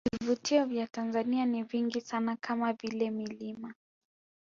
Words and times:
Vivutio 0.21 0.65
vya 0.65 0.87
Tanzania 0.87 1.45
ni 1.45 1.63
vingi 1.63 2.01
sana 2.01 2.35
kama 2.35 2.73
vile 2.73 3.11
milima 3.11 3.73